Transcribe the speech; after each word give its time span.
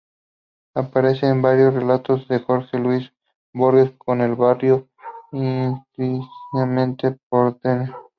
Aparece 0.73 1.27
en 1.27 1.43
varios 1.43 1.75
relatos 1.75 2.27
de 2.27 2.39
Jorge 2.39 2.79
Luis 2.79 3.11
Borges, 3.53 3.91
como 3.99 4.23
el 4.23 4.33
barrio 4.33 4.89
intrínsecamente 5.31 7.19
porteño. 7.29 7.95